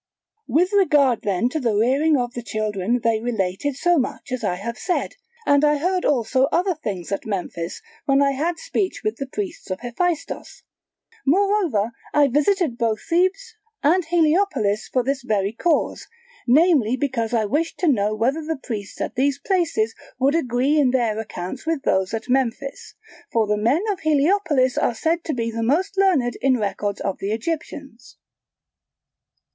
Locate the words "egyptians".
27.31-28.17